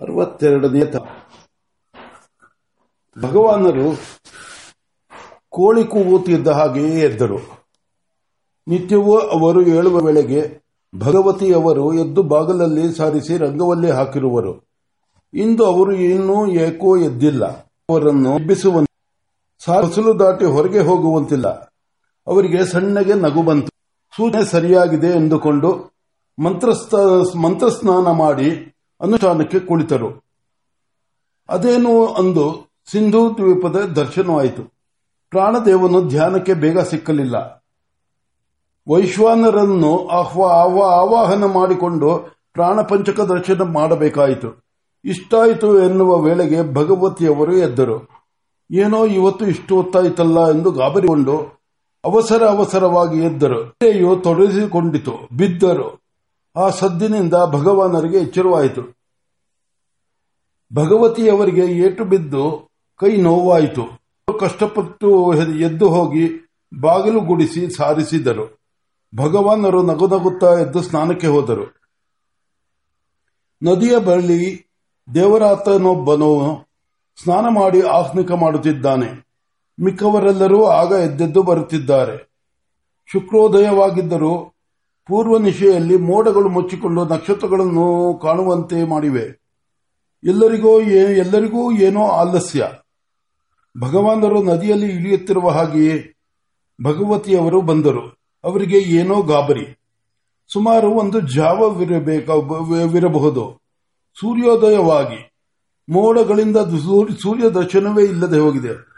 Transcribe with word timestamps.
ಅರವತ್ತೆರಡನೇ 0.00 0.84
ತ 0.84 0.96
ಭಗವಾನರು 3.22 3.88
ಕೋಳಿ 5.48 5.84
ಕೂಗುತ್ತಿದ್ದ 5.84 6.48
ಹಾಗೆಯೇ 6.48 7.00
ಎದ್ದರು 7.00 7.38
ನಿತ್ಯವೂ 8.66 9.18
ಅವರು 9.18 9.62
ಏಳುವ 9.62 9.96
ವೇಳೆಗೆ 10.00 10.60
ಭಗವತಿಯವರು 10.98 11.94
ಎದ್ದು 11.94 12.22
ಬಾಗಲಲ್ಲಿ 12.22 12.92
ಸಾರಿಸಿ 12.92 13.36
ರಂಗವಲ್ಲಿ 13.36 13.90
ಹಾಕಿರುವರು. 13.90 14.52
ಇಂದು 15.34 15.64
ಅವರು 15.64 15.92
ಇನ್ನೂ 15.94 16.46
ಏಕೋ 16.46 16.96
ಎದ್ದಿಲ್ಲ. 16.96 17.44
ಅವರನ್ನು 17.90 18.38
ಎಬ್ಬಿಸುವಂತೆ 18.38 20.18
ದಾಟಿ 20.18 20.44
ಹೊರಗೆ 20.44 20.78
ಹೋಗುವಂತಿಲ್ಲ. 20.78 21.48
ಅವರಿಗೆ 22.26 22.64
ಸಣ್ಣಗೆ 22.64 23.14
ನಗು 23.14 23.42
ಬಂತು. 23.42 23.68
ಸೂಚನೆ 24.16 24.44
ಸರಿಯಾಗಿದೆ 24.44 25.06
ಎಂದುಕೊಂಡು 25.06 25.70
ಮಂತ್ರ 26.38 26.68
ಮಂತ್ರಸ್ನಾನ 27.38 28.10
ಮಾಡಿ 28.10 28.48
ಅನುಷ್ಠಾನಕ್ಕೆ 29.00 29.60
ಕುಳಿತರು. 29.60 30.24
ಅದೇನು 31.48 32.06
ಅಂದು 32.06 32.70
ಸಿಂಧೂ 32.92 33.34
ದ್ವೀಪದ 33.34 33.76
ದರ್ಶನವಾಯಿತು. 33.76 34.62
ಪ್ರಾಣದೇವನು 35.30 36.08
ಧ್ಯಾನಕ್ಕೆ 36.08 36.54
ಬೇಗ 36.54 36.78
ಸಿಕ್ಕಲಿಲ್ಲ. 36.78 37.60
ವೈಶ್ವಾನರನ್ನು 38.88 40.08
ಆವಾಹನ 40.86 41.44
ಮಾಡಿಕೊಂಡು 41.44 42.36
ಪ್ರಾಣಪಂಚಕ 42.52 43.20
ದರ್ಶನ 43.20 43.62
ಮಾಡಬೇಕಾಯಿತು. 43.62 44.64
ಇಷ್ಟಾಯಿತು 45.04 45.82
ಎನ್ನುವ 45.82 46.18
ವೇಳೆಗೆ 46.18 46.74
ಭಗವತಿಯವರು 46.74 47.56
ಎದ್ದರು. 47.56 48.08
ಏನೋ 48.70 49.06
ಇವತ್ತು 49.06 49.46
ಇಷ್ಟು 49.46 49.76
ಹೊತ್ತಾಯಿತಲ್ಲ 49.76 50.50
ಎಂದು 50.50 50.70
ಗಾಬರಿಗೊಂಡು 50.70 51.38
ಅವಸರ 52.04 52.46
ಅವಸರವಾಗಿ 52.46 53.18
ಎದ್ದರು. 53.18 53.76
ತೊಡಗಿಸಿಕೊಂಡಿತು. 54.16 55.28
ಬಿದ್ದರು. 55.36 55.99
ಆ 56.56 56.70
ಸದ್ದಿನಿಂದ 56.70 57.34
ಭಗವಾನರಿಗೆ 57.50 58.18
ಎಚ್ಚರವಾಯಿತು. 58.18 58.82
ಭಗವತಿಯವರಿಗೆ 60.74 61.66
ಏಟು 61.66 62.04
ಬಿದ್ದು 62.04 62.70
ಕೈ 62.96 63.16
ನೋವಾಯಿತು. 63.16 64.00
ಕಷ್ಟಪಟ್ಟು 64.38 65.34
ಎದ್ದು 65.58 65.88
ಹೋಗಿ 65.88 66.50
ಬಾಗಿಲು 66.80 67.20
ಗುಡಿಸಿ 67.20 67.70
ಸಾರಿಸಿದರು. 67.70 68.60
ಭಗವಾನರು 69.16 69.82
ನಗು 69.82 70.06
ನಗುತ್ತಾ 70.06 70.46
ಎದ್ದು 70.46 70.82
ಸ್ನಾನಕ್ಕೆ 70.82 71.26
ಹೋದರು. 71.26 71.80
ನದಿಯ 73.62 73.98
ಬಳಿ 73.98 74.70
ದೇವರಾತನೊಬ್ಬನು 75.14 76.64
ಸ್ನಾನ 77.22 77.46
ಮಾಡಿ 77.48 77.82
ಆಹ್ನಿಕ 77.82 78.32
ಮಾಡುತ್ತಿದ್ದಾನೆ. 78.32 79.28
ಮಿಕ್ಕವರೆಲ್ಲರೂ 79.80 80.64
ಆಗ 80.64 80.92
ಎದ್ದೆದ್ದು 80.92 81.42
ಬರುತ್ತಿದ್ದಾರೆ. 81.42 82.30
ಶುಕ್ರೋದಯವಾಗಿದ್ದರೂ 83.12 84.54
ಪೂರ್ವ 85.10 85.38
ನಿಶೆಯಲ್ಲಿ 85.38 85.96
ಮೋಡಗಳು 85.96 86.48
ಮುಚ್ಚಿಕೊಂಡು 86.48 87.04
ನಕ್ಷತ್ರಗಳನ್ನು 87.04 88.18
ಕಾಣುವಂತೆ 88.22 88.88
ಮಾಡಿವೆ. 88.88 89.40
ಎಲ್ಲರಿಗೂ 90.24 90.80
ಎಲ್ಲರಿಗೂ 90.80 91.72
ಏನೋ 91.72 92.06
ಆಲಸ್ಯ. 92.06 92.68
ಭಗವಾನರು 93.80 94.42
ನದಿಯಲ್ಲಿ 94.42 94.86
ಇಳಿಯುತ್ತಿರುವ 94.86 95.48
ಹಾಗೆಯೇ 95.48 96.14
ಭಗವತಿಯವರು 96.84 97.60
ಬಂದರು. 97.60 98.20
ಅವರಿಗೆ 98.44 98.78
ಏನೋ 98.78 99.22
ಗಾಬರಿ. 99.22 99.80
ಸುಮಾರು 100.52 100.90
ಒಂದು 100.90 101.20
ಜಾವವಿರಬಹುದು 101.20 103.60
ಸೂರ್ಯೋದಯವಾಗಿ. 104.20 105.34
ಮೋಡಗಳಿಂದ 105.88 106.56
ಸೂರ್ಯ 107.22 107.50
ದರ್ಶನವೇ 107.50 108.04
ಇಲ್ಲದೆ 108.04 108.38
ಹೋಗಿದೆ. 108.38 108.90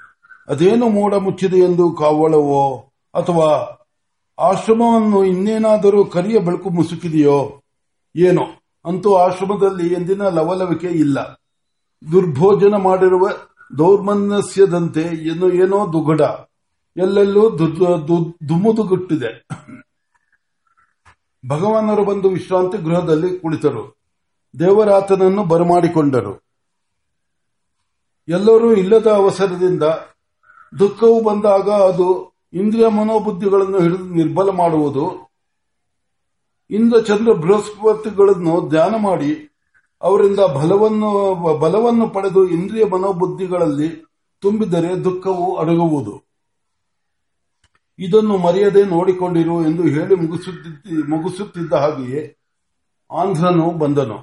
ಅದೇನು 0.48 0.88
ಮೋಡ 0.88 1.14
ಮುಚ್ಚಿದೆ 1.14 1.58
ಎಂದು 1.58 1.92
ಕಾವಳವೋ 1.92 2.92
ಅಥವಾ 3.14 3.78
ಆಶ್ರಮವನ್ನು 4.42 5.24
ಇನ್ನೇನಾದರೂ 5.24 6.04
ಕರಿಯ 6.04 6.38
ಬೆಳಕು 6.38 6.70
ಮುಸುಕಿದೆಯೋ 6.70 7.62
ಏನೋ, 8.16 8.42
ಅಂತೂ 8.84 9.14
ಆಶ್ರಮದಲ್ಲಿ 9.14 9.94
ಎಂದಿನ 9.94 10.22
ಲವಲವಿಕೆ 10.22 10.86
ಇಲ್ಲ. 10.86 11.40
ದುರ್ಭೋಜನ 12.12 12.74
ಮಾಡಿರುವ 12.74 13.28
ದೌರ್ಮನಸ್ಯದಂತೆ 13.78 15.00
ಏನೋ 15.00 15.48
ಏನೋ 15.48 15.92
ದುಗಡ, 15.92 16.20
ಎಲ್ಲೆಲ್ಲೂ 16.96 17.58
ದುಮುದುಗುಟ್ಟಿದೆ. 18.48 19.46
ಭಗವಾನರು 21.48 22.04
ಬಂದು 22.04 22.28
ವಿಶ್ರಾಂತಿ 22.28 22.78
ಗೃಹದಲ್ಲಿ 22.78 23.38
ಕುಳಿತರು. 23.38 23.96
ದೇವರಾತನನ್ನು 24.58 25.44
ಬರಮಾಡಿಕೊಂಡರು. 25.44 26.34
ಎಲ್ಲರೂ 28.28 28.74
ಇಲ್ಲದ 28.74 29.06
ಅವಸರದಿಂದ 29.06 29.82
ದುಃಖವು 30.78 31.22
ಬಂದಾಗ 31.22 31.70
ಅದು 31.70 32.31
ಇಂದ್ರಿಯ 32.52 32.88
ಮನೋಬುದ್ಧಿಗಳನ್ನು 32.88 33.78
ಹಿಡಿದು 33.80 34.04
ನಿರ್ಬಲ 34.04 34.50
ಮಾಡುವುದು, 34.50 35.04
ಇಂದ್ರ 36.70 36.98
ಚಂದ್ರ 37.00 37.32
ಬೃಹಸ್ಪತಿಗಳನ್ನು 37.32 38.54
ಧ್ಯಾನ 38.68 38.94
ಮಾಡಿ, 38.96 39.30
ಅವರಿಂದ 40.02 40.40
ಬಲವನ್ನು 40.56 41.10
ಬಲವನ್ನು 41.58 42.06
ಪಡೆದು 42.08 42.48
ಇಂದ್ರಿಯ 42.48 42.84
ಮನೋಬುದ್ಧಿಗಳಲ್ಲಿ 42.84 43.88
ತುಂಬಿದರೆ 44.42 44.90
ದುಃಖವು 45.04 45.46
ಅಡಗುವುದು. 45.56 46.14
ಇದನ್ನು 47.98 48.36
ಮರೆಯದೆ 48.36 48.82
ನೋಡಿಕೊಂಡಿರು 48.84 49.56
ಎಂದು 49.62 49.82
ಹೇಳಿ 49.82 50.14
ಮುಗಿಸುತ್ತಿದ್ದ 51.08 51.72
ಹಾಗೆಯೇ 51.72 52.22
ಆಂಧ್ರನು 53.10 53.66
ಬಂದನು. 53.70 54.18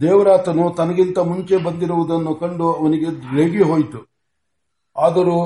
ದೇವರಾತನು 0.00 0.64
ತನಗಿಂತ 0.70 1.18
ಮುಂಚೆ 1.18 1.56
ಬಂದಿರುವುದನ್ನು 1.56 2.34
ಕಂಡು 2.34 2.66
ಅವನಿಗೆ 2.72 3.08
ರೇಗಿ 3.36 3.62
ಹೋಯಿತು 3.62 4.00
ಆದರೂ 4.96 5.36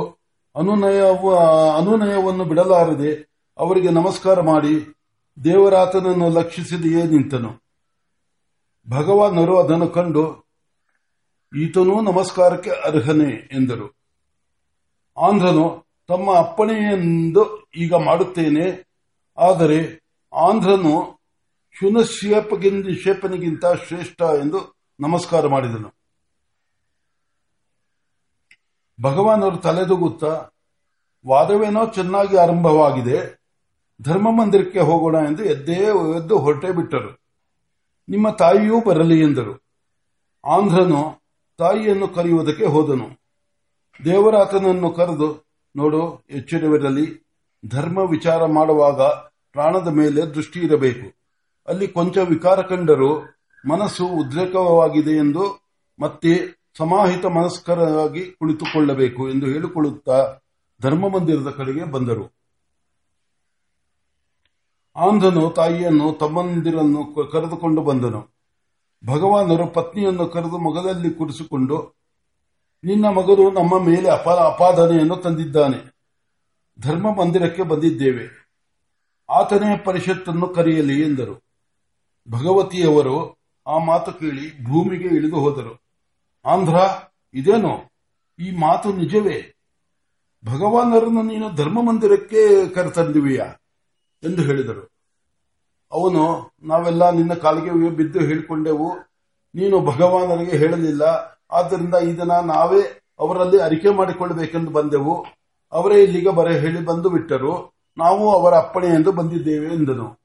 ಅನುನಯವನ್ನು 0.56 2.44
ಬಿಡಲಾರದೆ 2.44 3.12
ಅವರಿಗೆ 3.59 3.91
ನಮಸ್ಕಾರ 3.91 4.41
ಮಾಡಿ 4.41 4.75
ದೇವರಾತನನ್ನು 5.44 6.28
ಲಕ್ಷಿಸಿದೆಯೇ 6.31 7.03
ನಿಂತನು. 7.03 7.50
ಭಗವಾನರು 8.88 9.54
ಅದನ್ನು 9.59 9.88
ಕಂಡು, 9.88 10.25
ಈತನೂ 11.53 12.00
ನಮಸ್ಕಾರಕ್ಕೆ 12.00 12.70
ಅರ್ಹನೆ 12.70 13.31
ಎಂದರು. 13.53 13.87
ಆಂಧ್ರನು, 15.16 15.66
ತಮ್ಮ 16.09 16.37
ಅಪ್ಪಣೆಯೆಂದು 16.38 17.43
ಈಗ 17.76 17.94
ಮಾಡುತ್ತೇನೆ, 17.94 18.66
ಆದರೆ 19.38 19.78
ಆಂಧ್ರನು 20.32 20.94
ಶುನಶೇಪನಿಗಿಂತ 21.76 23.64
ಶ್ರೇಷ್ಠ 23.87 24.22
ಎಂದು 24.22 24.60
ನಮಸ್ಕಾರ 25.00 25.47
ಮಾಡಿದನು. 25.47 25.91
ಭಗವಾನರು 29.03 29.56
ತಲೆದೂಗುತ್ತಾ, 29.56 30.49
ವಾದವೇನೋ 31.27 31.87
ಚೆನ್ನಾಗಿ 31.87 32.37
ಆರಂಭವಾಗಿದೆ, 32.37 33.44
ಧರ್ಮ 34.03 34.31
ಮಂದಿರಕ್ಕೆ 34.31 34.81
ಹೋಗೋಣ 34.81 35.15
ಎಂದು 35.15 35.44
ಎದ್ದೇ 35.44 35.72
ಎದ್ದು 36.16 36.38
ಹೊರಟೇ 36.38 36.71
ಬಿಟ್ಟರು. 36.71 37.25
ನಿಮ್ಮ 38.09 38.31
ತಾಯಿಯೂ 38.31 38.81
ಬರಲಿ 38.81 39.21
ಎಂದರು. 39.21 39.65
ಆಂಧ್ರನು 40.47 41.22
ತಾಯಿಯನ್ನು 41.59 42.09
ಕರೆಯುವುದಕ್ಕೆ 42.09 42.65
ಹೋದನು. 42.65 43.09
ದೇವರಾತನನ್ನು 44.05 44.91
ಕರೆದು, 44.91 45.47
ನೋಡು, 45.76 46.25
ಎಚ್ಚರವಿರಲಿ, 46.31 47.26
ಧರ್ಮ 47.69 47.99
ವಿಚಾರ 47.99 48.44
ಮಾಡುವಾಗ 48.44 49.00
ಪ್ರಾಣದ 49.53 49.88
ಮೇಲೆ 49.88 50.22
ದೃಷ್ಟಿ 50.22 50.61
ಇರಬೇಕು. 50.61 51.25
ಅಲ್ಲಿ 51.69 51.88
ಕೊಂಚ 51.88 52.19
ವಿಕಾರ 52.19 52.62
ಕಂಡರೂ 52.62 53.21
ಮನಸ್ಸು 53.69 54.06
ಉದ್ರೇಕವಾಗಿದೆ 54.06 55.11
ಎಂದು 55.11 55.65
ಮತ್ತೆ 56.00 56.63
ಸಮಾಹಿತ 56.78 57.26
ಮನಸ್ಕರಾಗಿ 57.26 58.30
ಕುಳಿತುಕೊಳ್ಳಬೇಕು 58.30 59.30
ಎಂದು 59.30 59.46
ಹೇಳಿಕೊಳ್ಳುತ್ತಾ 59.46 60.38
ಧರ್ಮ 60.82 61.08
ಮಂದಿರದ 61.08 61.50
ಕಡೆಗೆ 61.50 61.84
ಬಂದರು. 61.84 62.34
ಆಂಧನು 64.96 65.50
ತಾಯಿಯನ್ನು 65.50 66.12
ತಮ್ಮಂದಿರನ್ನು 66.12 67.30
ಕರೆದುಕೊಂಡು 67.30 67.82
ಬಂದನು. 67.82 68.34
ಭಗವಾನರು 69.06 69.66
ಪತ್ನಿಯನ್ನು 69.66 70.26
ಕರೆದು 70.26 70.58
ಮಗದಲ್ಲಿ 70.58 71.10
ಕುರಿಸಿಕೊಂಡು, 71.10 71.94
ನಿನ್ನ 72.84 73.06
ಮಗನು 73.06 73.50
ನಮ್ಮ 73.50 73.78
ಮೇಲೆ 73.78 74.08
ಅಪಾದನೆಯನ್ನು 74.08 75.16
ತಂದಿದ್ದಾನೆ. 75.16 75.94
ಧರ್ಮ 76.80 77.14
ಮಂದಿರಕ್ಕೆ 77.14 77.62
ಬಂದಿದ್ದೇವೆ. 77.62 78.26
ಆತನೇ 79.30 79.76
ಪರಿಷತ್ತನ್ನು 79.76 80.48
ಕರೆಯಲಿ 80.48 81.02
ಎಂದರು. 81.02 81.44
ಭಗವತಿಯವರು 82.30 83.38
ಆ 83.66 83.78
ಮಾತು 83.78 84.12
ಕೇಳಿ 84.12 84.64
ಭೂಮಿಗೆ 84.64 85.08
ಇಳಿದು 85.08 85.37
ಹೋದರು. 85.37 85.83
ಆಂಧ್ರ, 86.46 86.75
ಇದೇನು? 87.35 87.93
ಈ 88.38 88.56
ಮಾತು 88.56 88.93
ನಿಜವೇ? 88.93 89.56
ಭಗವಾನರನ್ನು 90.44 91.23
ನೀನು 91.23 91.55
ಧರ್ಮ 91.55 91.82
ಮಂದಿರಕ್ಕೆ 91.82 92.69
ಕರೆತಂದಿವೆಯಾ? 92.69 93.44
ಎಂದು 94.23 94.43
ಹೇಳಿದರು. 94.43 94.94
ಅವನು, 95.93 96.52
ನಾವೆಲ್ಲ 96.62 97.11
ನಿನ್ನ 97.11 97.35
ಕಾಲಿಗೆ 97.35 97.91
ಬಿದ್ದು 97.91 98.20
ಹೇಳಿಕೊಂಡೆವು. 98.20 98.99
ನೀನು 99.55 99.81
ಭಗವಾನರಿಗೆ 99.81 100.56
ಹೇಳಲಿಲ್ಲ. 100.56 101.02
ಆದ್ದರಿಂದ 101.50 101.94
ಇದನ್ನ 101.94 102.32
ನಾವೇ 102.32 103.00
ಅವರಲ್ಲಿ 103.19 103.61
ಅರಿಕೆ 103.61 103.88
ಮಾಡಿಕೊಳ್ಳಬೇಕೆಂದು 103.88 104.70
ಬಂದೆವು. 104.70 105.26
ಅವರೇ 105.73 106.02
ಇಲ್ಲಿಗೆ 106.02 106.31
ಬರ 106.31 106.50
ಹೇಳಿ 106.50 106.85
ಬಂದು 106.85 107.11
ಬಿಟ್ಟರು. 107.11 107.75
ನಾವು 107.99 108.35
ಅವರ 108.35 108.55
ಅಪ್ಪಣೆ 108.55 108.87
ಎಂದು 108.87 109.12
ಬಂದಿದ್ದೇವೆ 109.12 109.75
ಎಂದನು. 109.75 110.19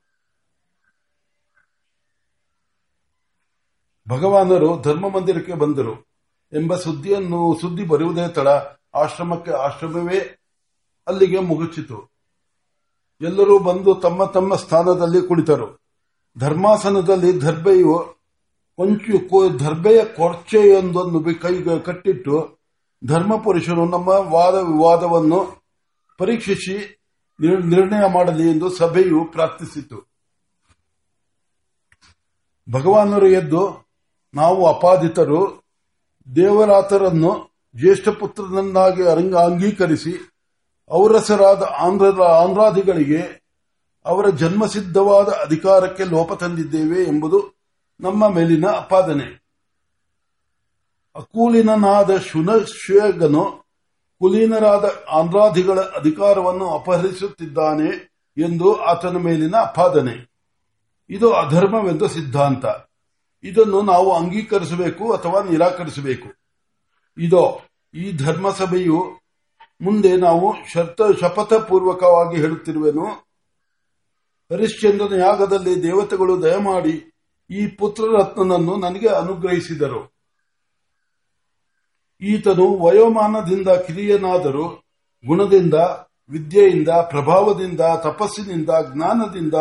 ಭಗವಾನರು 4.10 4.81
ಧರ್ಮ 4.81 5.10
ಮಂದಿರಕ್ಕೆ 5.10 5.54
ಬಂದರು. 5.54 6.08
ಎಂಬ 6.54 6.75
ಸುದ್ದಿಯನ್ನು 6.75 7.57
ಸುದ್ದಿ 7.62 7.84
ಬರುವುದೇ 7.84 8.28
ತಡ. 8.28 8.48
ಆಶ್ರಮಕ್ಕೆ 8.96 9.51
ಆಶ್ರಮವೇ 9.51 10.38
ಅಲ್ಲಿಗೆ 11.07 11.40
ಮುಗುಚಿತು. 11.40 12.12
ಎಲ್ಲರೂ 13.22 13.60
ಬಂದು 13.60 13.96
ತಮ್ಮ 13.96 14.25
ತಮ್ಮ 14.25 14.56
ಸ್ಥಾನದಲ್ಲಿ 14.56 15.28
ಕುಳಿತರು. 15.28 15.80
ಧರ್ಮಾಸನದಲ್ಲಿ 16.38 17.42
ದರ್ಬೆಯು 17.42 18.16
ಕೊಂಚು 18.78 19.60
ದರ್ಬೆಯ 19.60 20.06
ಕೊರ್ಚೆಯೊಂದನ್ನು 20.06 21.40
ಕೈ 21.42 21.80
ಕಟ್ಟಿಟ್ಟು 21.80 22.60
ಧರ್ಮಪುರುಷರು 23.06 23.86
ನಮ್ಮ 23.86 24.07
ವಾದ 24.07 24.56
ವಿವಾದವನ್ನು 24.56 25.63
ಪರೀಕ್ಷಿಸಿ 26.18 27.00
ನಿರ್- 27.40 27.66
ನಿರ್ಣಯ 27.66 28.10
ಮಾಡಲಿ 28.12 28.51
ಎಂದು 28.51 28.69
ಸಭೆಯು 28.69 29.25
ಪ್ರಾರ್ಥಿಸಿತು. 29.25 30.10
ಭಗವಾನರು 32.72 33.28
ಎದ್ದು 33.28 33.90
ನಾವು 34.34 34.68
ಅಪಾದಿತರು 34.68 35.69
ದೇವರಾತರನ್ನು 36.36 37.50
ಜ್ಯೇಷ್ಠ 37.75 38.10
ಪುತ್ರನನ್ನಾಗಿ 38.10 39.04
ಅಂಗೀಕರಿಸಿ 39.36 40.31
ಔರಸರಾದ 40.92 41.63
ಆಂಧ್ರ 41.80 42.24
ಆಂಧ್ರಾದಿಗಳಿಗೆ 42.24 43.39
ಅವರ 44.06 44.30
ಜನ್ಮಸಿದ್ಧವಾದ 44.30 45.30
ಅಧಿಕಾರಕ್ಕೆ 45.30 46.04
ಲೋಪ 46.04 46.33
ತಂದಿದ್ದೇವೆ 46.33 47.04
ಎಂಬುದು 47.04 47.60
ನಮ್ಮ 48.00 48.30
ಮೇಲಿನ 48.30 48.68
ಅಪಾದನೆ. 48.68 49.44
ಅಕೂಲಿನನಾದ 51.16 52.18
ಶುನಶ್ವೇಗನು 52.18 53.65
ಕುಲೀನರಾದ 54.19 54.92
ಆಂಧ್ರಾದಿಗಳ 55.10 55.80
ಅಧಿಕಾರವನ್ನು 55.80 56.74
ಅಪಹರಿಸುತ್ತಿದ್ದಾನೆ 56.74 58.10
ಎಂದು 58.38 58.75
ಆತನ 58.75 59.18
ಮೇಲಿನ 59.18 59.56
ಅಪಾದನೆ. 59.56 60.31
ಇದು 61.10 61.33
ಅಧರ್ಮವೆಂದು 61.33 62.07
ಸಿದ್ಧಾಂತ. 62.07 62.65
ಇದನ್ನು 63.44 63.81
ನಾವು 63.81 64.13
ಅಂಗೀಕರಿಸಬೇಕು 64.13 65.13
ಅಥವಾ 65.13 65.44
ನಿರಾಕರಿಸಬೇಕು. 65.44 66.30
ಇದೋ, 67.18 67.62
ಈ 67.94 68.12
ಧರ್ಮಸಭೆಯು 68.12 69.19
ಮುಂದೆ 69.81 70.18
ನಾವು 70.18 70.56
ಶರ್ತ, 70.74 71.01
ಶಪಥಪೂರ್ವಕವಾಗಿ 71.21 72.41
ಹೇಳುತ್ತಿರುವೆನು. 72.41 73.06
ಹರಿಶ್ಚಂದ್ರನ 74.51 75.19
ಯಾಗದಲ್ಲಿ 75.19 75.83
ದೇವತೆಗಳು 75.83 76.44
ದಯಮಾಡಿ 76.44 77.13
ಈ 77.50 77.68
ಪುತ್ರರತ್ನನನ್ನು 77.68 78.75
ನನಗೆ 78.75 79.07
ಅನುಗ್ರಹಿಸಿದರು. 79.07 80.13
ಈತನು 82.21 82.77
ವಯೋಮಾನದಿಂದ 82.77 83.68
ಕಿರಿಯನಾದರೂ 83.68 84.68
ಗುಣದಿಂದ, 85.25 85.74
ವಿದ್ಯೆಯಿಂದ, 86.30 86.89
ಪ್ರಭಾವದಿಂದ, 86.89 87.81
ತಪಸ್ಸಿನಿಂದ, 88.03 88.69
ಜ್ಞಾನದಿಂದ 88.94 89.53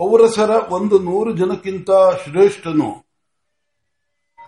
ಔರಸರ 0.00 0.50
ಒಂದು 0.50 0.98
ನೂರು 0.98 1.32
ಜನಕ್ಕಿಂತ 1.32 1.90
ಶ್ರೇಷ್ಠನು. 2.24 3.06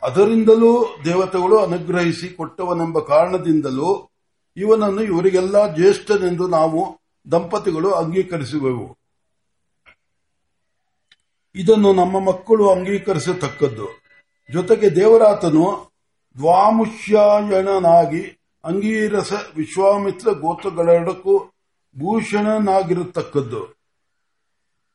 ಅದರಿಂದಲೂ 0.02 0.84
ದೇವತೆಗಳು 1.04 1.58
ಅನುಗ್ರಹಿಸಿ 1.58 2.28
ಕೊಟ್ಟವನೆಂಬ 2.28 2.98
ಕಾರಣದಿಂದಲೂ 2.98 4.08
ಇವನನ್ನು 4.56 5.02
ಇವರಿಗೆಲ್ಲ 5.02 5.74
ಜ್ಯೇಷ್ಠನೆಂದು 5.74 6.48
ನಾವು 6.48 7.00
ದಂಪತಿಗಳು 7.32 7.90
ಅಂಗೀಕರಿಸುವೆವು. 7.90 8.98
ಇದನ್ನು 11.54 11.92
ನಮ್ಮ 11.92 12.18
ಮಕ್ಕಳು 12.18 12.70
ಅಂಗೀಕರಿಸತಕ್ಕದ್ದು. 12.70 14.02
ಜೊತೆಗೆ 14.52 14.96
ದೇವರಾತನು 14.96 15.92
ದ್ವಾಮುಷ್ಯಾಯಣನಾಗಿ 16.38 18.20
ಅಂಗೀರಸ 18.64 19.32
ವಿಶ್ವಾಮಿತ್ರ 19.56 20.32
ಗೋತ್ರಗಳೆರಡಕ್ಕೂ 20.32 21.38
ಭೂಷಣನಾಗಿರತಕ್ಕದ್ದು. 21.98 23.77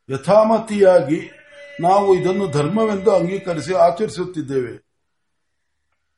ಯಥಾಮತಿಯಾಗಿ 0.10 1.32
ನಾವು 1.80 2.16
ಇದನ್ನು 2.16 2.52
ಧರ್ಮವೆಂದು 2.52 3.12
ಅಂಗೀಕರಿಸಿ 3.12 3.74
ಆಚರಿಸುತ್ತಿದ್ದೇವೆ. 3.74 4.84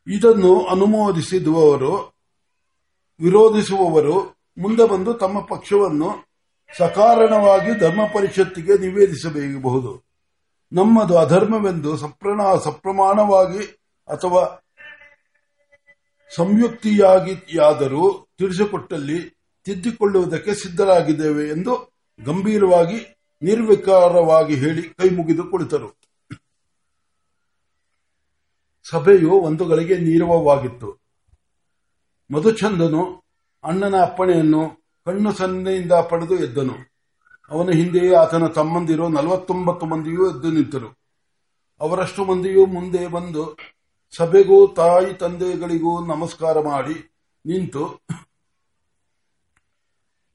ಇದನ್ನು 0.08 0.66
ಅನುಮೋದಿಸಿದವರು, 0.66 2.16
ವಿರೋಧಿಸುವವರು 3.20 4.36
ಮುಂದೆ 4.58 4.88
ಬಂದು 4.88 5.14
ತಮ್ಮ 5.14 5.40
ಪಕ್ಷವನ್ನು 5.40 6.26
ಸಕಾರಣವಾಗಿ 6.78 7.80
ಧರ್ಮ 7.80 8.06
ಪರಿಷತ್ತಿಗೆ 8.06 8.78
ನಿವೇದಿಸಬಹುದು 8.78 10.06
ನಮ್ಮದು 10.72 11.18
ಅಧರ್ಮವೆಂದು 11.18 11.98
ಸಪ್ರಣ, 11.98 12.56
ಸಪ್ರಮಾಣವಾಗಿ 12.56 13.66
ಅಥವಾ 14.08 14.62
ಸಂಯುಕ್ತಿಯಾಗಿಯಾದರೂ 16.36 18.28
ತಿಳಿಸಿಕೊಟ್ಟಲ್ಲಿ 18.38 19.30
ತಿದ್ದಿಕೊಳ್ಳುವುದಕ್ಕೆ 19.66 20.54
ಸಿದ್ಧರಾಗಿದ್ದೇವೆ 20.54 21.50
ಎಂದು 21.50 21.94
ಗಂಭೀರವಾಗಿ 22.26 23.15
ನಿರ್ವಿಕಾರವಾಗಿ 23.46 24.56
ಹೇಳಿ 24.56 24.82
ಕೈ 24.90 25.10
ಮುಗಿದು 25.10 25.44
ಕುಳಿತರು. 25.44 25.90
ಸಭೆಯು 28.90 29.32
ಒಂದು 29.32 29.66
ಗಳಿಗೆ 29.66 29.98
ನೀರವವಾಗಿತ್ತು. 29.98 30.90
ಮಧುಚಂದನು 32.34 33.24
ಅಣ್ಣನ 33.64 33.96
ಅಪ್ಪಣೆಯನ್ನು 34.02 34.86
ಕಣ್ಣು 35.06 35.32
ಸನ್ನೆಯಿಂದ 35.34 35.92
ಪಡೆದು 35.92 36.36
ಎದ್ದನು. 36.36 36.76
ಅವನ 37.50 37.70
ಹಿಂದೆಯೇ 37.70 38.14
ಆತನ 38.16 38.48
ತಮ್ಮಂದಿರು 38.48 39.10
ನಲವತ್ತೊಂಬತ್ತು 39.10 39.86
ಮಂದಿಯೂ 39.86 40.38
ಎದ್ದು 40.38 40.52
ನಿಂತರು. 40.52 40.90
ಅವರಷ್ಟು 41.82 42.26
ಮಂದಿಯೂ 42.26 42.66
ಮುಂದೆ 42.66 43.08
ಬಂದು 43.08 43.58
ಸಭೆಗೂ 44.18 44.68
ತಾಯಿ 44.68 45.14
ತಂದೆಗಳಿಗೂ 45.14 46.06
ನಮಸ್ಕಾರ 46.06 46.60
ಮಾಡಿ 46.60 46.96
ನಿಂತು 47.46 48.06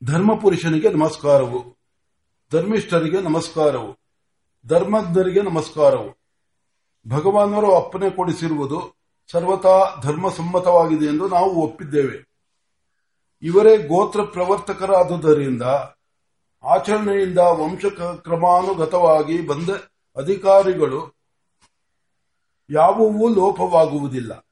ಧರ್ಮಪುರುಷನಿಗೆ 0.04 0.88
ನಮಸ್ಕಾರವು. 0.92 1.79
ಧರ್ಮಿಷ್ಠರಿಗೆ 2.52 3.20
ನಮಸ್ಕಾರವು, 3.20 3.98
ಧರ್ಮಜ್ಞರಿಗೆ 4.66 5.42
ನಮಸ್ಕಾರವು. 5.42 6.18
ಭಗವಾನರು 7.08 7.76
ಅಪ್ಪನೆ 7.76 8.10
ಕೊಡಿಸಿರುವುದು 8.10 8.96
ಸರ್ವತಾ 9.32 9.96
ಧರ್ಮಸಮ್ಮತವಾಗಿದೆ 10.02 11.06
ಎಂದು 11.06 11.28
ನಾವು 11.28 11.50
ಒಪ್ಪಿದ್ದೇವೆ. 11.50 12.18
ಇವರೇ 13.42 13.76
ಗೋತ್ರ 13.76 14.22
ಪ್ರವರ್ತಕರಾದುದರಿಂದ 14.22 15.62
ಆಚರಣೆಯಿಂದ 16.64 17.38
ವಂಶ 17.38 17.84
ಕ್ರಮಾನುಗತವಾಗಿ 18.22 19.46
ಬಂದ 19.46 19.70
ಅಧಿಕಾರಿಗಳು 20.16 21.00
ಯಾವುವೂ 22.70 23.28
ಲೋಪವಾಗುವುದಿಲ್ಲ. 23.28 24.46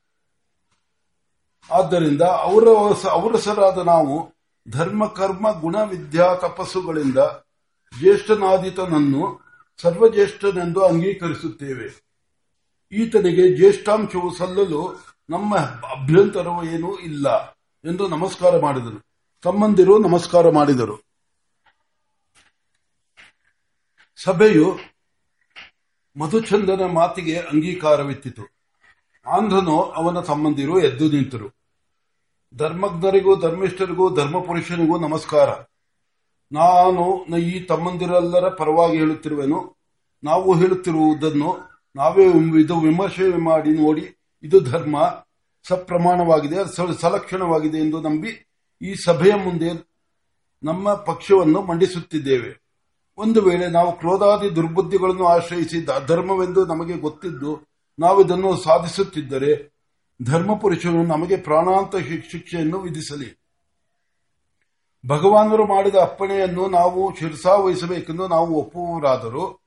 ಆದ್ದರಿಂದ 1.71 2.23
ಅವರ 2.23 2.65
ಅವರಸರಾದ 3.11 3.79
ನಾವು 3.79 4.35
ಧರ್ಮ, 4.71 5.07
ಕರ್ಮ, 5.07 5.61
ಗುಣ, 5.61 5.83
ವಿದ್ಯಾ, 5.83 6.35
ತಪಸ್ಸುಗಳಿಂದ 6.35 7.19
ಜ್ಯೇಷ್ಠನಾದಿತನನ್ನು 8.01 9.41
ಸರ್ವಜ್ಯೇಷ್ಠನೆಂದು 9.77 10.81
ಅಂಗೀಕರಿಸುತ್ತೇವೆ. 10.81 12.09
ಈತನಿಗೆ 12.93 13.57
ಜ್ಯೇಷ್ಠಾಂಶವು 13.57 14.35
ಸಲ್ಲಲು 14.35 15.07
ನಮ್ಮ 15.31 15.57
ಅಭ್ಯಂತರವೂ 15.57 16.65
ಏನೂ 16.65 16.97
ಇಲ್ಲ 16.97 17.51
ಎಂದು 17.85 18.09
ನಮಸ್ಕಾರ 18.09 18.61
ಮಾಡಿದರು 18.61 19.07
ತಮ್ಮಂದಿರು 19.43 19.99
ನಮಸ್ಕಾರ 19.99 20.51
ಮಾಡಿದರು. 20.51 21.03
ಸಭೆಯು 24.23 24.79
ಮಧುಚಂದನ 26.17 26.85
ಮಾತಿಗೆ 26.85 27.39
ಅಂಗೀಕಾರವಿತ್ತಿತು. 27.39 28.43
ಆಂಧ್ರನು 29.27 29.83
ಅವನ 29.83 30.21
ತಮ್ಮಂದಿರು 30.21 30.81
ಎದ್ದು 30.81 31.11
ನಿಂತರು. 31.11 31.49
ಧರ್ಮಜ್ಞರಿಗೂ 32.57 33.37
ಧರ್ಮಿಷ್ಠರಿಗೂ 33.37 34.17
ಧರ್ಮಪುರುಷನಿಗೂ 34.17 34.99
ನಮಸ್ಕಾರ. 34.99 35.49
ನಾನು 36.53 37.03
ಈ 37.39 37.61
ತಮ್ಮಂದಿರೆಲ್ಲರ 37.61 38.49
ಪರವಾಗಿ 38.49 38.97
ಹೇಳುತ್ತಿರುವೆನು. 38.97 39.59
ನಾವು 40.25 40.55
ಹೇಳುತ್ತಿರುವುದನ್ನು 40.55 41.51
ನಾವೇ 41.97 42.25
ಇದು 42.61 42.75
ವಿಮರ್ಶೆ 42.81 43.27
ಮಾಡಿ 43.45 43.71
ನೋಡಿ, 43.71 44.05
ಇದು 44.43 44.61
ಧರ್ಮ. 44.61 44.97
ಸಪ್ರಮಾಣವಾಗಿದೆ 45.69 46.59
ಸಲಕ್ಷಣವಾಗಿದೆ 47.01 47.79
ಎಂದು 47.79 48.01
ನಂಬಿ 48.01 48.31
ಈ 48.83 48.95
ಸಭೆಯ 49.05 49.35
ಮುಂದೆ 49.35 49.71
ನಮ್ಮ 50.63 50.95
ಪಕ್ಷವನ್ನು 50.95 51.63
ಮಂಡಿಸುತ್ತಿದ್ದೇವೆ. 51.63 52.51
ಒಂದು 53.19 53.41
ವೇಳೆ 53.41 53.67
ನಾವು 53.69 53.93
ಕ್ರೋಧಾದಿ 53.93 54.57
ದುರ್ಬುದ್ಧಿಗಳನ್ನು 54.57 55.27
ಆಶ್ರಯಿಸಿ 55.27 55.79
ಧರ್ಮವೆಂದು 56.07 56.67
ನಮಗೆ 56.67 56.95
ಗೊತ್ತಿದ್ದು 56.97 57.53
ನಾವು 57.99 58.25
ಇದನ್ನು 58.25 58.57
ಸಾಧಿಸುತ್ತಿದ್ದರೆ 58.57 59.53
ಧರ್ಮಪುರುಷನು 60.23 61.03
ನಮಗೆ 61.03 61.37
ಪ್ರಾಣಾಂತ 61.37 61.97
ಶಿಕ್ಷೆಯನ್ನು 62.31 62.79
ವಿಧಿಸಲಿ. 62.81 63.29
ಭಗವಾನರು 65.07 65.67
ಮಾಡಿದ 65.67 65.95
ಅಪ್ಪಣೆಯನ್ನು 65.95 66.69
ನಾವು 66.69 67.17
ಶಿರಸಾವಹಿಸಬೇಕೆಂದು 67.17 68.29
ನಾವು 68.29 68.55
ಒಪ್ಪುವರಾದರೂ 68.55 69.59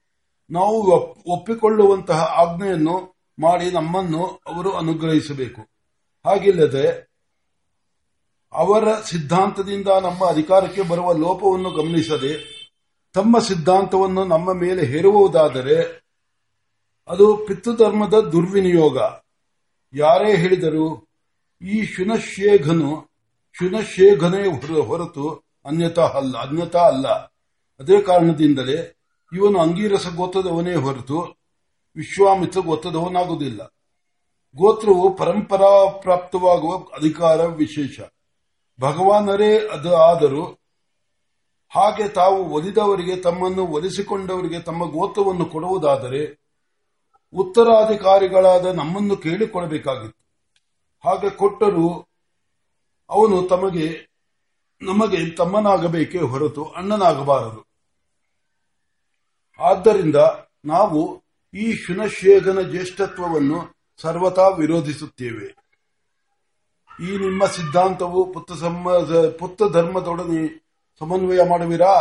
ನಾವು 0.52 0.82
ಒಪ್ಪಿಕೊಳ್ಳುವಂತಹ 1.28 2.24
ಆಜ್ಞೆಯನ್ನು 2.24 3.16
ಮಾಡಿ 3.40 3.72
ನಮ್ಮನ್ನು 3.72 4.26
ಅವರು 4.26 4.72
ಅನುಗ್ರಹಿಸಬೇಕು. 4.72 5.62
ಹಾಗಿಲ್ಲದೆ, 6.26 7.12
ಅವರ 8.54 9.02
ಸಿದ್ಧಾಂತದಿಂದ 9.02 9.88
ನಮ್ಮ 9.88 10.30
ಅಧಿಕಾರಕ್ಕೆ 10.30 10.82
ಬರುವ 10.82 11.14
ಲೋಪವನ್ನು 11.14 11.72
ಗಮನಿಸದೆ, 11.72 12.62
ತಮ್ಮ 13.14 13.40
ಸಿದ್ಧಾಂತವನ್ನು 13.40 14.26
ನಮ್ಮ 14.26 14.54
ಮೇಲೆ 14.54 14.86
ಹೇರುವುದಾದರೆ, 14.86 16.02
ಅದು 17.08 17.36
ಪಿತೃಧರ್ಮದ 17.36 18.14
ದುರ್ವಿನಿಯೋಗ. 18.14 18.98
ಯಾರೇ 19.94 20.38
ಹೇಳಿದರು, 20.38 21.08
ಈ 21.62 21.86
ಶುನಶೇಘನು 21.86 23.11
ಶುನಶೇಘನೇ 23.54 24.48
ಹೊರತು 24.80 25.44
ಅನ್ಯತಾ 25.66 26.02
ಅಲ್ಲ 26.02 26.38
ಅನ್ಯತಾ 26.38 26.80
ಅಲ್ಲ. 26.80 27.08
ಅದೇ 27.80 28.02
ಕಾರಣದಿಂದಲೇ 28.02 28.98
ಇವನು 29.34 29.60
ಅಂಗೀರಸ 29.60 30.08
ಗೋತ್ರದವನೇ 30.08 30.76
ಹೊರತು 30.76 31.20
ವಿಶ್ವಾಮಿತ್ರ 31.96 32.60
ಗೋತ್ರದವನಾಗುವುದಿಲ್ಲ 32.60 33.74
ಗೋತ್ರವು 34.56 35.14
ಪರಂಪರಾ 35.14 35.90
ಪ್ರಾಪ್ತವಾಗುವ 35.90 36.78
ಅಧಿಕಾರ 36.78 37.46
ವಿಶೇಷ. 37.46 38.00
ಭಗವಾನರೇ 38.82 39.68
ಅದು 39.68 39.96
ಆದರೂ 39.96 40.44
ಹಾಗೆ 41.70 42.08
ತಾವು 42.08 42.50
ಒಲಿದವರಿಗೆ 42.50 43.16
ತಮ್ಮನ್ನು 43.16 43.68
ಒಲಿಸಿಕೊಂಡವರಿಗೆ 43.68 44.60
ತಮ್ಮ 44.60 44.86
ಗೋತ್ರವನ್ನು 44.86 45.46
ಕೊಡುವುದಾದರೆ 45.46 46.42
ಉತ್ತರಾಧಿಕಾರಿಗಳಾದ 47.34 48.66
ನಮ್ಮನ್ನು 48.66 49.18
ಕೇಳಿಕೊಳ್ಳಬೇಕಾಗಿತ್ತು. 49.18 50.22
ಹಾಗೆ 51.06 51.30
ಕೊಟ್ಟರೂ 51.30 52.08
ಅವನು 53.12 53.48
ತಮಗೆ, 53.48 53.88
ನಮಗೆ 54.82 55.20
ತಮ್ಮನಾಗಬೇಕೇ 55.36 56.18
ಹೊರತು 56.18 56.64
ಅಣ್ಣನಾಗಬಾರದು. 56.66 57.62
ಆದ್ದರಿಂದ 59.60 60.16
ನಾವು 60.66 61.02
ಈ 61.54 61.66
ಶುನಶೇಖನ 61.76 62.60
ಜ್ಯೇಷ್ಠತ್ವವನ್ನು 62.62 63.60
ಸರ್ವತಾ 64.02 64.48
ವಿರೋಧಿಸುತ್ತೇವೆ. 64.48 65.48
ಈ 67.00 67.18
ನಿಮ್ಮ 67.18 67.46
ಸಿದ್ಧಾಂತವು 67.46 68.20
ಪುತ್ತ 68.34 68.52
ಪುತ್ರ 69.40 69.66
ಧರ್ಮದೊಡನೆ 69.74 70.42
ಸಮನ್ವಯ 71.00 71.40
ಮಾಡುವಿರಾ? 71.50 71.94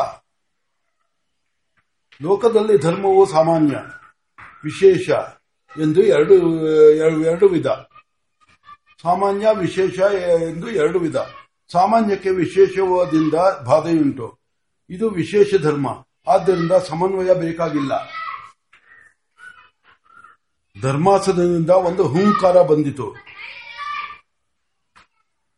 ಲೋಕದಲ್ಲಿ 2.23 2.77
ಧರ್ಮವು 2.79 3.27
ಸಾಮಾನ್ಯ, 3.27 3.77
ವಿಶೇಷ 4.65 5.09
ಎಂದು 5.77 6.01
ಎರಡು 6.03 6.35
ಎರಡು 7.31 7.47
ವಿಧ. 7.49 7.67
ಸಾಮಾನ್ಯ 9.03 9.47
ವಿಶೇಷ 9.55 9.99
ಎಂದು 10.43 10.71
ಎರಡು 10.71 10.99
ವಿಧ. 10.99 11.17
ಸಾಮಾನ್ಯಕ್ಕೆ 11.73 12.31
ವಿಶೇಷವಾದಿಂದ 12.31 13.35
ಬಾಧೆಯುಂಟು. 13.67 14.39
ಇದು 14.91 15.11
ವಿಶೇಷ 15.11 15.55
ಧರ್ಮ. 15.63 16.05
ಆದ್ದರಿಂದ 16.29 16.73
ಸಮನ್ವಯ 16.73 17.35
ಬೇಕಾಗಿಲ್ಲ. 17.35 18.09
ಧರ್ಮಾಸನದಿಂದ 20.83 21.71
ಒಂದು 21.71 22.09
ಹೂಂಕಾರ 22.09 22.63
ಬಂದಿತು. 22.63 23.15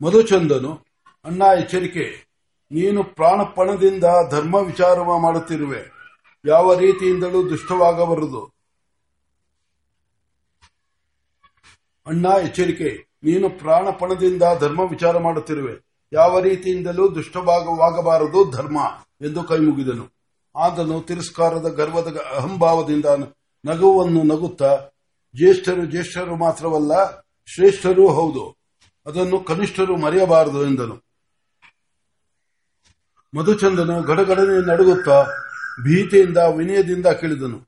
ಮಧುಚಂದನು, 0.01 0.85
ಅಣ್ಣ, 1.25 1.41
ಎಚ್ಚರಿಕೆ. 1.59 2.27
ನೀನು 2.71 3.03
ಪ್ರಾಣಪಣದಿಂದ 3.03 4.03
ಧರ್ಮ 4.31 4.55
ವಿಚಾರ 4.55 5.01
ಮಾಡುತ್ತಿರುವೆ. 5.19 5.85
ಯಾವ 6.45 6.79
ರೀತಿಯಿಂದಲೂ 6.79 7.49
ದುಷ್ಟವಾಗಬಾರದು. 7.49 8.53
ಅಣ್ಣ, 12.07 12.25
ಎಚ್ಚರಿಕೆ. 12.25 13.12
ನೀನು 13.23 13.49
ಪ್ರಾಣಪಣದಿಂದ 13.49 14.43
ಧರ್ಮ 14.59 14.79
ವಿಚಾರ 14.79 15.17
ಮಾಡುತ್ತಿರುವೆ. 15.17 15.73
ಯಾವ 16.13 16.39
ರೀತಿಯಿಂದಲೂ 16.39 17.15
ದುಷ್ಟಭಾಗವಾಗಬಾರದು 17.15 18.51
ಧರ್ಮ 18.51 18.77
ಎಂದು 19.21 19.43
ಕೈಮುಗಿದನು 19.43 20.05
ಆತನು 20.55 21.01
ತಿರಸ್ಕಾರದ 21.01 21.67
ಗರ್ವದ 21.69 22.17
ಅಹಂಭಾವದಿಂದ 22.37 23.05
ನಗುವನ್ನು 23.65 24.23
ನಗುತ್ತಾ, 24.23 24.71
ಜ್ಯೇಷ್ಠರು 25.35 25.85
ಜ್ಯೇಷ್ಠರು 25.85 26.35
ಮಾತ್ರವಲ್ಲ, 26.35 26.93
ಶ್ರೇಷ್ಠರೂ 27.47 28.07
ಹೌದು, 28.07 28.43
ಅದನ್ನು 29.05 29.39
ಕನಿಷ್ಠರು 29.39 29.95
ಮರೆಯಬಾರದು 29.97 30.67
ಎಂದನು. 30.67 30.95
ಮಧುಚಂದನು 33.33 33.95
ಗಡಗಡನೆ 34.03 34.57
ನಡುಗುತ್ತಾ 34.67 35.17
ಭೀತಿಯಿಂದ 35.83 36.37
ವಿನಯದಿಂದ 36.57 37.07
ಕೇಳಿದನು. 37.21 37.59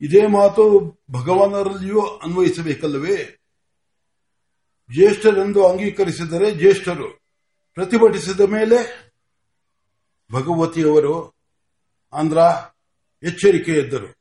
ಇದೇ 0.00 0.26
ಮಾತು 0.26 0.64
ಭಗವಾನರಲ್ಲಿಯೂ 1.10 2.00
ಅನ್ವಯಿಸಬೇಕಲ್ಲವೇ? 2.00 3.16
ಜ್ಯೇಷ್ಠರೆಂದು 4.92 5.66
ಅಂಗೀಕರಿಸಿದರೆ 5.66 6.54
ಜ್ಯೇಷ್ಠರು. 6.54 7.08
ಪ್ರತಿಭಟಿಸಿದ 7.74 8.40
ಮೇಲೆ 8.40 8.78
ಭಗವತಿಯವರು 10.32 11.14
ಆಂಧ್ರ 12.12 12.38
ಎಚ್ಚರಿಕೆ 13.22 13.72
ಎದ್ದರು 13.72 14.16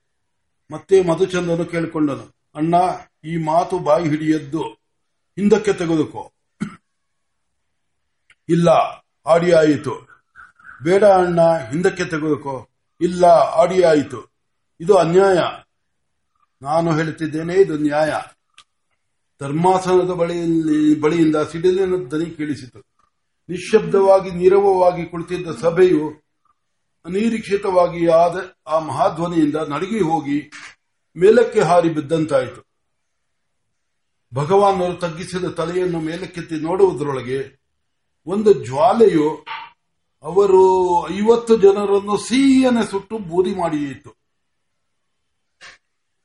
ಮತ್ತೆ 0.71 1.03
ಮಧುಚಂದನು 1.03 1.65
ಕೇಳಿಕೊಂಡನು, 1.65 2.35
ಅಣ್ಣ, 2.55 2.75
ಈ 3.23 3.37
ಮಾತು 3.37 3.79
ಬಾಯಿ 3.79 4.09
ಹಿಡಿಯದ್ದು 4.09 4.63
ಹಿಂದಕ್ಕೆ 5.37 5.73
ತೆಗೆದುಕೋ. 5.73 6.31
ಇಲ್ಲ 8.49 8.69
ಆಡಿ 9.25 9.51
ಆಯಿತು 9.51 9.93
ಬೇಡ 10.83 11.03
ಅಣ್ಣ, 11.03 11.41
ಹಿಂದಕ್ಕೆ 11.41 12.05
ತೆಗೆದುಕೋ. 12.05 12.69
ಇಲ್ಲ 13.01 13.25
ಆಡಿ 13.25 13.81
ಆಯಿತು 13.83 14.31
ಇದು 14.79 14.97
ಅನ್ಯಾಯ. 14.97 15.39
ನಾನು 16.61 16.95
ಹೇಳುತ್ತಿದ್ದೇನೆ 16.95 17.53
ಇದು 17.53 17.77
ನ್ಯಾಯ. 17.77 18.13
ಧರ್ಮಾಸನದ 19.41 20.11
ಬಳಿಯಲ್ಲಿ, 20.11 21.01
ಬಳಿಯಿಂದ 21.01 21.35
ಸಿಡಿಲಿನ 21.35 21.95
ದನಿ 22.07 22.25
ಕೇಳಿಸಿತು. 22.25 22.79
ನಿಶ್ಶಬ್ದವಾಗಿ, 23.49 24.31
ನೀರವವಾಗಿ 24.31 25.05
ಕುಳಿತಿದ್ದ 25.05 25.47
ಸಭೆಯು 25.61 26.05
ಅನಿರೀಕ್ಷಿತವಾಗಿ 27.05 28.07
ಆದ 28.07 28.35
ಆ 28.67 28.79
ಮಹಾಧ್ವನಿಯಿಂದ 28.79 29.55
ನಡಗಿ 29.55 29.99
ಹೋಗಿ 29.99 30.51
ಮೇಲಕ್ಕೆ 31.15 31.59
ಹಾರಿ 31.59 31.89
ಬಿದ್ದಂತಾಯಿತು. 31.89 32.61
ಭಗವಾನರು 34.33 34.93
ತಗ್ಗಿಸಿದ 34.93 35.45
ತಲೆಯನ್ನು 35.45 35.99
ಮೇಲಕ್ಕೆತ್ತಿ 35.99 36.55
ನೋಡುವುದರೊಳಗೆ 36.55 37.39
ಒಂದು 38.27 38.53
ಜ್ವಾಲೆಯು 38.53 39.45
ಅವರು 40.23 40.63
ಐವತ್ತು 41.17 41.57
ಜನರನ್ನು 41.57 42.17
ಸೀಯನೆ 42.17 42.83
ಸುಟ್ಟು 42.91 43.17
ಬೂದಿ 43.17 43.53
ಮಾಡಿಯಿತು 43.55 44.20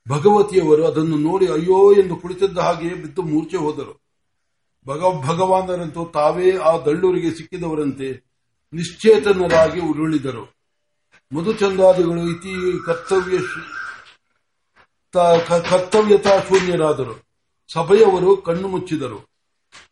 ಭಗವತಿಯವರು 0.08 0.86
ಅದನ್ನು 0.86 1.16
ನೋಡಿ 1.16 1.46
ಅಯ್ಯೋ 1.46 1.92
ಎಂದು 1.92 2.16
ಕುಳಿತಿದ್ದ 2.16 2.58
ಹಾಗೆಯೇ 2.58 2.94
ಬಿದ್ದು 2.94 3.22
ಮೂರ್ಛೆ 3.22 3.56
ಹೋದರು. 3.56 4.02
ಭಗ, 4.88 5.00
ಭಗವಾನರಂತೂ 5.26 6.04
ತಾವೇ 6.04 6.56
ಆ 6.56 6.78
ದಳ್ಳೂರಿಗೆ 6.78 7.34
ಸಿಕ್ಕಿದವರಂತೆ 7.34 8.26
ನಿಶ್ಚೇತನರಾಗಿ 8.72 9.80
ಉರುಳಿದರು. 9.80 10.56
ಮಧುಚಂದಾದಿಗಳು 11.32 12.30
ಇತಿ 12.30 12.84
ಕರ್ತವ್ಯ 12.86 13.38
ಕರ್ತವ್ಯತಾ 15.70 16.40
ಶೂನ್ಯರಾದರು. 16.40 17.26
ಸಭೆಯವರು 17.72 18.36
ಕಣ್ಣು 18.36 18.68
ಮುಚ್ಚಿದರು. 18.68 19.36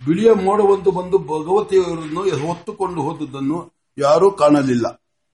ಬಿಳಿಯ 0.07 0.33
ಮೋಡವೊಂದು 0.33 0.91
ಬಂದು 0.91 1.19
ಭಗವತಿಯವರನ್ನು 1.19 2.47
ಹೊತ್ತುಕೊಂಡು 2.47 3.03
ಹೋದದನ್ನು 3.03 3.73
ಯಾರೂ 3.99 4.31
ಕಾಣಲಿಲ್ಲ. 4.31 5.04